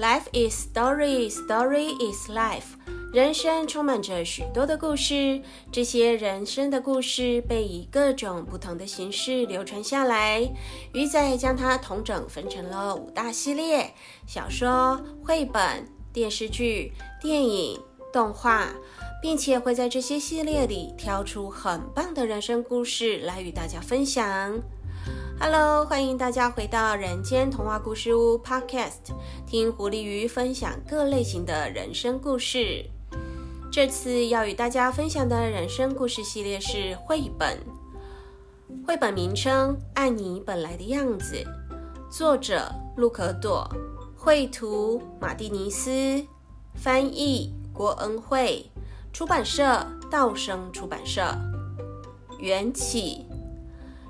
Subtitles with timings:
[0.00, 2.62] Life is story, story is life。
[3.12, 10.50] 人生充满着许多的故事，这些人生的故事被以各种不同的形式流传下来。
[10.94, 13.92] 鱼仔将它统整分成了五大系列：
[14.26, 17.78] 小说、绘本、电视剧、电影、
[18.10, 18.68] 动画，
[19.20, 24.62] 并且会在这些系列里挑出很棒的人生故事来与大家分享。
[25.42, 29.14] Hello，欢迎大家回到人间童话故事屋 Podcast，
[29.46, 32.84] 听狐狸鱼分享各类型的人生故事。
[33.72, 37.58] 这次要与大家分享的人生故事系列是绘本，
[38.86, 41.36] 绘本名称《爱你本来的样子》，
[42.14, 43.66] 作者陆可朵，
[44.14, 46.22] 绘图马蒂尼斯，
[46.74, 48.70] 翻译郭恩惠，
[49.10, 51.34] 出版社道生出版社，
[52.38, 53.24] 缘起。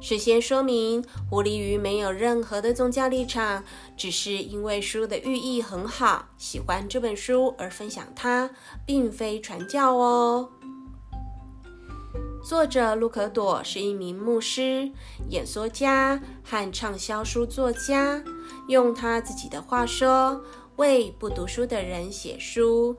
[0.00, 3.64] 事先说明，狐狸鱼没有任何的宗教立场，
[3.96, 8.50] 只是因为书的寓意很好，喜欢这本书而分享它，
[8.86, 10.50] 并非传教哦。
[12.44, 14.92] 作者陆可朵是一名牧师、
[15.30, 18.22] 演说家和畅销书作家，
[18.68, 20.44] 用他自己的话说
[20.76, 22.94] ：“为不读书的人写书。”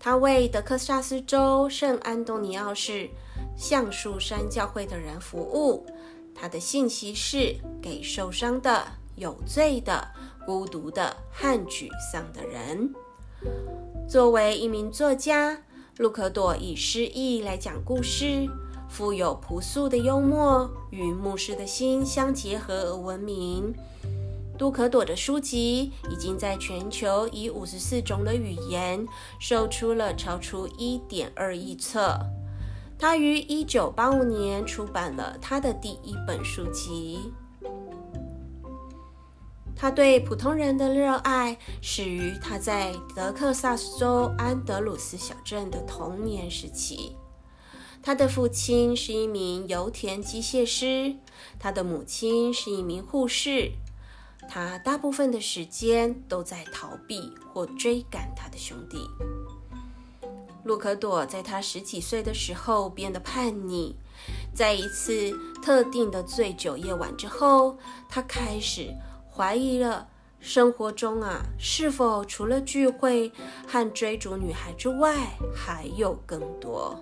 [0.00, 3.10] 他为德克萨斯州圣安东尼奥市
[3.58, 5.84] 橡树山教会的人服务。
[6.34, 10.06] 他的信息是给受伤的、有罪的、
[10.46, 12.94] 孤独的和沮丧的人。
[14.08, 15.60] 作为一名作家，
[15.96, 18.48] 陆可朵以诗意来讲故事，
[18.88, 23.74] 富有朴素的幽默与牧师的心相结合而闻名。
[24.60, 29.06] 陆可朵的书籍已经在全球以五十四种的语言
[29.40, 32.18] 售出了超出一点二亿册。
[32.98, 37.32] 他于一九八五年出版了他的第一本书籍。
[39.76, 47.16] 他对普通人的热爱始于他在德克萨斯州安德鲁斯小镇的童年时期。
[48.02, 51.14] 他的父亲是一名油田机械师，
[51.60, 53.70] 他的母亲是一名护士。
[54.48, 58.98] 他大部分的时间都在逃避或追赶他的兄弟。
[60.64, 63.94] 陆可朵在他十几岁的时候变得叛逆，
[64.52, 65.32] 在一次
[65.62, 68.94] 特定的醉酒夜晚之后，他开始
[69.30, 70.08] 怀疑了
[70.40, 73.32] 生活中啊是否除了聚会
[73.66, 76.98] 和追逐女孩之外，还有更多。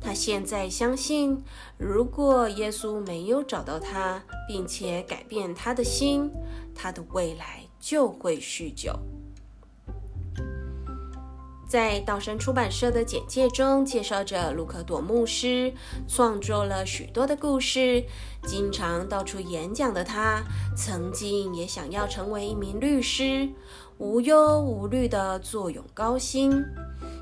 [0.00, 1.42] 他现在相信，
[1.78, 6.30] 如果耶稣没有找到他，并且改变他的心，
[6.74, 8.98] 他的未来就会酗酒。
[11.66, 15.72] 在道生出版社的简介中，介绍着卢可朵牧师
[16.06, 18.04] 创作了许多的故事，
[18.46, 20.44] 经常到处演讲的他，
[20.76, 23.48] 曾经也想要成为一名律师，
[23.98, 26.62] 无忧无虑的坐拥高薪，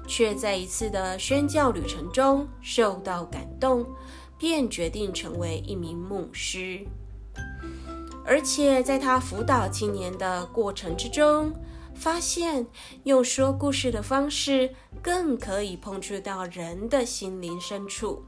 [0.07, 3.87] 却在一次的宣教旅程中受到感动，
[4.37, 6.85] 便决定成为一名牧师，
[8.27, 11.53] 而且在他辅导青年的过程之中。
[11.95, 12.67] 发现
[13.05, 18.25] 用说故事的方式更可以碰触到人的心灵深处，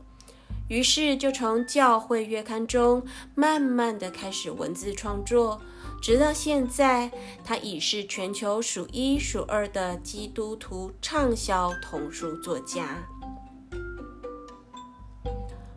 [0.68, 3.02] 于是就从教会月刊中
[3.34, 5.60] 慢慢的开始文字创作，
[6.00, 7.10] 直到现在，
[7.44, 13.04] 他已是全球数一数二的基督徒畅销童书作家。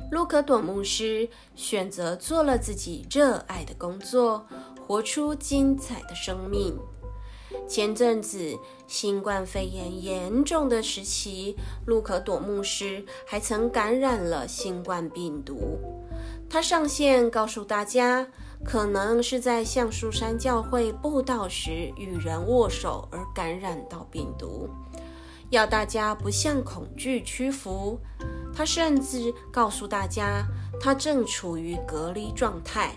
[0.10, 4.48] 路可朵牧师选择做了自己热爱的工作，
[4.80, 6.78] 活出精彩的生命。
[7.68, 15.80] 前阵子新冠肺炎严重的时期，路可朵牧师还曾感染了新冠病毒。
[16.50, 18.28] 他上线告诉大家，
[18.64, 24.70] 可能是在橡树山教会布道时与人握手而感染到病毒，
[25.50, 28.00] 要大家不向恐惧屈服。
[28.56, 30.46] 他甚至告诉大家，
[30.80, 32.96] 他正处于隔离状态。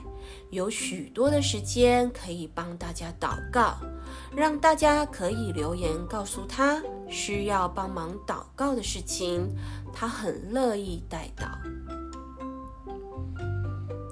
[0.50, 3.76] 有许多的时间可以帮大家祷告，
[4.34, 9.54] 让大家可以留言告诉他需要帮忙祷告的事情，
[9.92, 11.46] 他很乐意带到。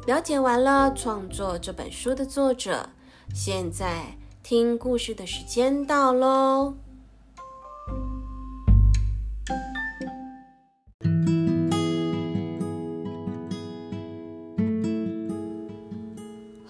[0.07, 2.89] 了解完了创作这本书的作者，
[3.35, 6.75] 现在听故事的时间到喽。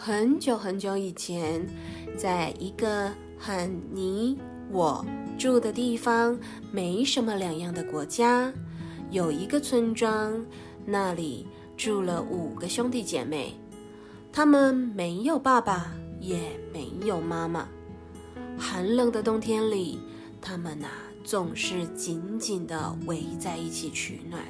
[0.08, 1.66] 很久很久以前，
[2.16, 4.38] 在一个和你
[4.70, 5.05] 我
[5.37, 6.40] 住的地方
[6.72, 8.50] 没什么两样的国家，
[9.10, 10.43] 有一个村庄，
[10.87, 11.46] 那里
[11.76, 13.52] 住了五个兄弟姐妹。
[14.32, 16.38] 他们没有爸爸，也
[16.72, 17.69] 没有妈妈，
[18.56, 20.00] 寒冷的冬天里，
[20.40, 20.88] 他们呐
[21.22, 24.43] 总是紧紧地围在一起取暖。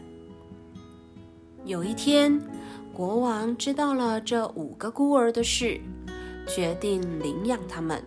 [1.64, 2.40] 有一天，
[2.98, 5.80] 国王知道了这五个孤儿的事，
[6.48, 8.02] 决定领养他们。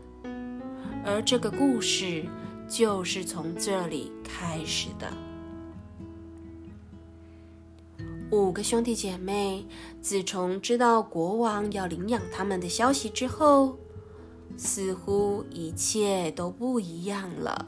[1.06, 2.26] 而这个故事
[2.68, 5.08] 就是从这里开始的。
[8.32, 9.66] 五个兄弟姐妹
[10.02, 13.78] 自从知道国王要领养他们的消息之后，
[14.58, 17.66] 似乎一切都不一样了。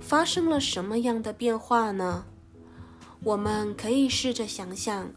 [0.00, 2.24] 发生了什么样的变化呢？
[3.22, 5.12] 我们可以试着想想，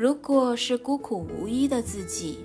[0.00, 2.38] 如果是孤苦无依的自己。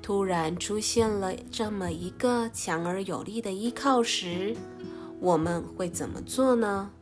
[0.00, 4.54] 突然出现了这么一个强而有力的依靠时，
[5.18, 6.92] 我们会怎么做呢？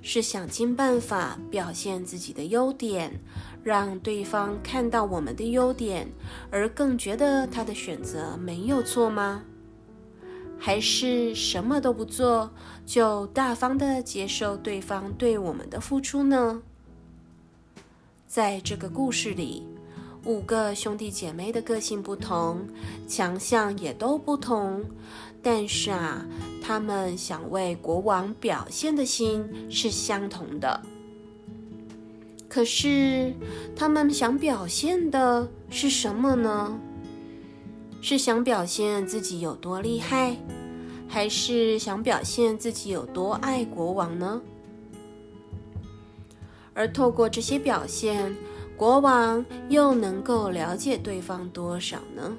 [0.00, 3.20] 是想尽办法表现自己的优点，
[3.62, 6.08] 让对方看到我们的优点，
[6.50, 9.44] 而更觉得他的选择没有错吗？
[10.58, 12.50] 还是什么都不做，
[12.86, 16.62] 就大方的接受对方对我们的付出呢？
[18.34, 19.62] 在这个故事里。
[20.24, 22.66] 五个兄弟姐妹的个性不同，
[23.06, 24.82] 强项也都不同，
[25.40, 26.26] 但是啊，
[26.60, 30.82] 他们想为国王表现的心是相同的。
[32.48, 33.32] 可是，
[33.76, 36.76] 他们想表现的是什么呢？
[38.00, 40.36] 是想表现自己有多厉害，
[41.06, 44.42] 还是想表现自己有多爱国王呢？
[46.74, 48.34] 而透过这些表现。
[48.76, 52.36] 国王又能够了解对方多少呢？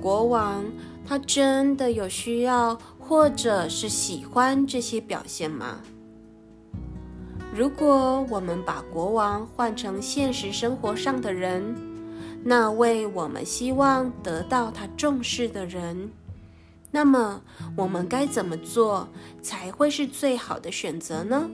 [0.00, 0.64] 国王
[1.06, 5.80] 他真的有需要或者是喜欢这些表现吗？
[7.54, 11.76] 如果我们把国王换成现实生活上的人，
[12.42, 16.10] 那位我们希望得到他重视的人，
[16.90, 17.42] 那么
[17.76, 19.08] 我们该怎么做
[19.42, 21.50] 才会是最好的选择呢？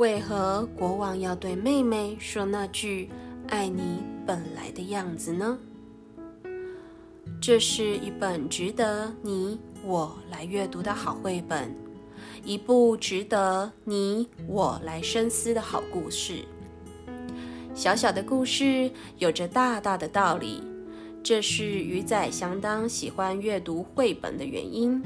[0.00, 3.10] 为何国王要对妹妹说那句
[3.48, 5.58] “爱你本来的样子”呢？
[7.38, 11.76] 这是一本值得你我来阅读的好绘本，
[12.42, 16.46] 一部值得你我来深思的好故事。
[17.74, 20.62] 小小的故事有着大大的道理，
[21.22, 25.04] 这是鱼仔相当喜欢阅读绘本的原因。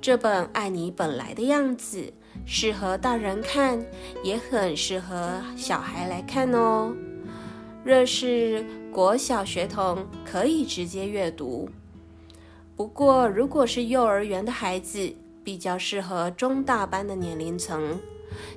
[0.00, 1.98] 这本《爱你本来的样子》。
[2.46, 3.84] 适合大人看，
[4.22, 6.94] 也很适合小孩来看哦。
[7.84, 11.68] 若是国小学童，可以直接阅读。
[12.76, 18.00] 不过，如果是幼儿园的孩子，比较适合中大班的年龄层。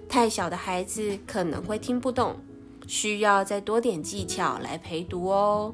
[0.09, 2.37] 太小的孩子可能会听不懂，
[2.87, 5.73] 需要再多点技巧来陪读哦。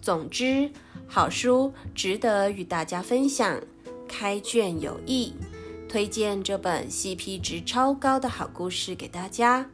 [0.00, 0.70] 总之，
[1.06, 3.60] 好书值得与大家分享，
[4.08, 5.34] 开卷有益。
[5.92, 9.66] 推荐这本 CP 值超高的好故事给大家，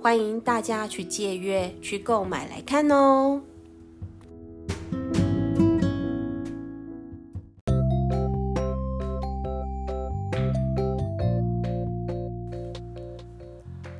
[0.00, 3.40] 欢迎大家去借阅、去购买来看哦。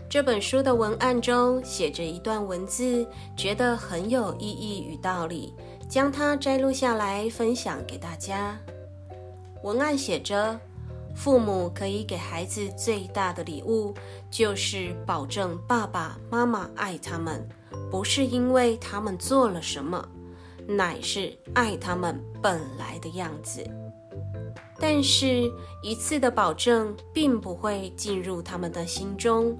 [0.08, 3.04] 这本书的文案中写着一段文字，
[3.36, 5.52] 觉得很有意义与道理，
[5.88, 8.56] 将它摘录下来分享给大家。
[9.64, 10.60] 文案写着。
[11.16, 13.94] 父母可以给孩子最大的礼物，
[14.30, 17.48] 就是保证爸爸妈妈爱他们，
[17.90, 20.06] 不是因为他们做了什么，
[20.68, 23.64] 乃是爱他们本来的样子。
[24.78, 25.50] 但是，
[25.82, 29.56] 一次的保证并不会进入他们的心中，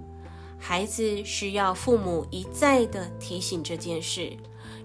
[0.59, 4.37] 孩子需要父母一再的提醒这件事，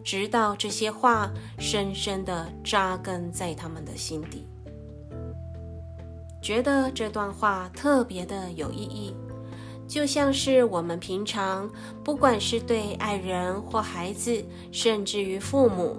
[0.06, 4.48] 直到这些话深深的扎根在他们的心底。
[6.42, 9.16] 觉得这段话特别的有意义，
[9.88, 11.70] 就像是我们平常
[12.04, 15.98] 不管是对爱人或孩子，甚至于父母，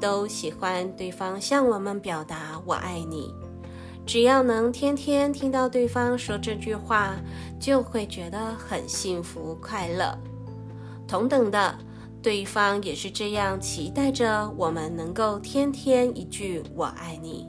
[0.00, 3.32] 都喜欢对方向我们表达“我爱你”。
[4.04, 7.14] 只要能天天听到对方说这句话，
[7.60, 10.18] 就会觉得很幸福快乐。
[11.06, 11.78] 同等的，
[12.20, 17.48] 对方也是这样期待着我们能够天天一句“我爱你”。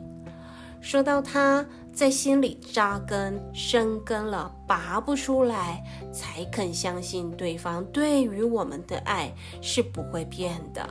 [0.79, 1.65] 说到他。
[1.95, 10.87] 在心里扎根、生根了，拔不出来，才肯相信对方对于我们的爱是不会变的。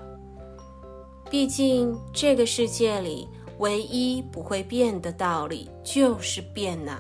[1.31, 6.99] 毕竟这个世界里唯一不会变的道理就是变呐。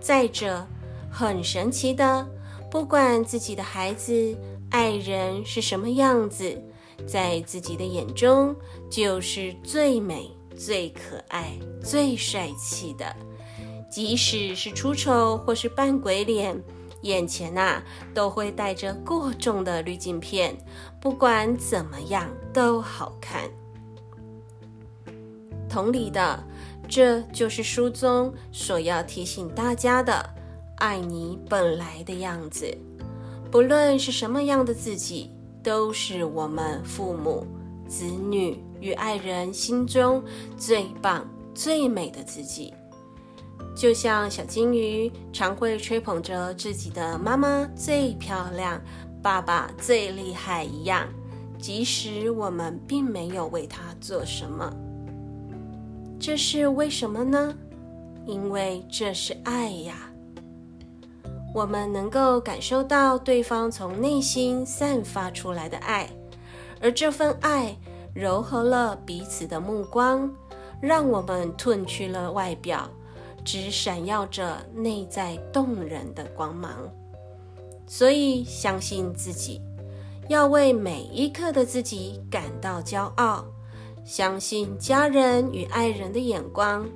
[0.00, 0.66] 再者，
[1.10, 2.26] 很神奇的，
[2.70, 4.34] 不管自己的孩子、
[4.70, 6.58] 爱人是什么样子，
[7.06, 8.56] 在自己的眼中
[8.90, 13.14] 就是最美、最可爱、最帅气的。
[13.90, 16.60] 即使是出丑或是扮鬼脸，
[17.02, 17.82] 眼前呐
[18.12, 20.56] 都会带着过重的滤镜片，
[21.00, 23.48] 不管怎么样都好看。
[25.68, 26.42] 同理的，
[26.88, 30.28] 这就是书中所要提醒大家的：
[30.78, 32.76] 爱你本来的样子，
[33.50, 35.30] 不论是什么样的自己，
[35.62, 37.46] 都是我们父母、
[37.86, 40.22] 子女与爱人心中
[40.56, 42.72] 最棒、最美的自己。
[43.76, 48.80] 就像小金鱼常会吹捧着自己的妈妈最漂亮，
[49.20, 51.08] 爸爸最厉害一样，
[51.58, 54.72] 即使我们并没有为他做什么，
[56.20, 57.52] 这是为什么呢？
[58.26, 59.96] 因为这是爱呀。
[61.52, 66.08] 我们能够感受到对方从内心散发出来的爱，
[66.80, 67.76] 而这份爱
[68.14, 70.32] 柔和了彼此的目光，
[70.80, 72.88] 让我们褪去了外表。
[73.44, 76.90] 只闪耀着内在动人的光芒，
[77.86, 79.60] 所以相信自己，
[80.30, 83.44] 要为每一刻的自己感到骄傲。
[84.02, 86.88] 相信家人与爱人的眼光，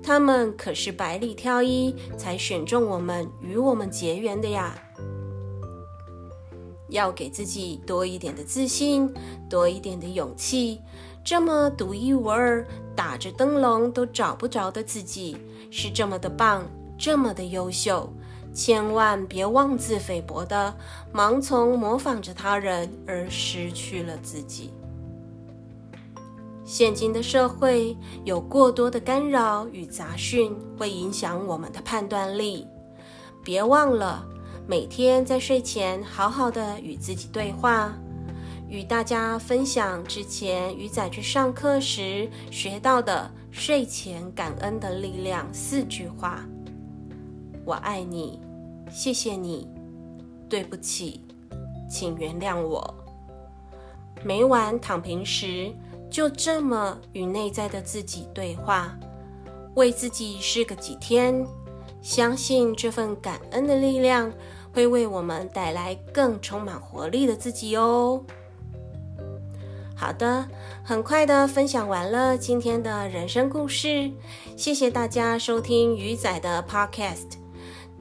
[0.00, 4.78] 他们可是百里挑一才选中我们与我们结缘的呀。
[6.88, 9.12] 要给自己多一点的自信，
[9.48, 10.80] 多一点的勇气。
[11.24, 12.64] 这么独一无二、
[12.94, 15.36] 打着灯笼都找不着的自己，
[15.70, 16.64] 是这么的棒，
[16.96, 18.12] 这么的优秀，
[18.54, 20.72] 千万别妄自菲薄的
[21.12, 24.72] 盲从模仿着他人而失去了自己。
[26.64, 32.66] 现今的社会有过多的干扰与杂讯，会影响我们的判断力。
[33.44, 34.26] 别忘了，
[34.68, 37.96] 每天在睡前好好的与自己对话。
[38.68, 46.44] 与大家分享之前鱼仔去上课时学到的睡前感恩的力量四句话：
[47.64, 48.40] 我爱你，
[48.90, 49.68] 谢谢你，
[50.48, 51.20] 对不起，
[51.88, 52.92] 请原谅我。
[54.24, 55.72] 每晚躺平时，
[56.10, 58.98] 就这么与内在的自己对话，
[59.76, 61.46] 为自己试个几天，
[62.02, 64.32] 相信这份感恩的力量
[64.76, 68.22] 会为我们带来更充满活力的自己哦。
[69.96, 70.46] 好的，
[70.84, 74.12] 很快的分享完了今天的人生故事，
[74.54, 77.38] 谢谢大家收听鱼仔的 Podcast。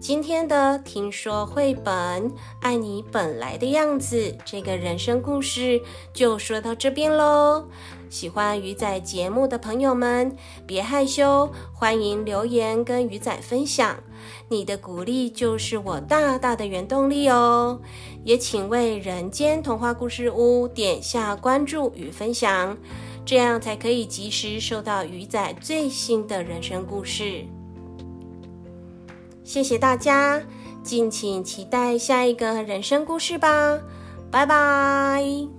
[0.01, 2.29] 今天的听说绘本
[2.60, 5.82] 《爱你本来的样子》这个人生故事
[6.13, 7.70] 就说到这边喽。
[8.10, 10.36] 喜欢鱼仔节目的朋友们，
[10.67, 13.96] 别害羞，欢迎留言跟鱼仔分享。
[14.50, 17.79] 你的鼓励就是我大大的原动力哦，
[18.24, 22.77] 也请为人间童话故事屋点下关注与分享，
[23.25, 27.46] 这样才可以及时收到鱼仔最新的人生故事。
[29.44, 30.41] 谢谢大家，
[30.84, 33.79] 敬请期待下一个人生故事吧，
[34.32, 35.55] 拜拜。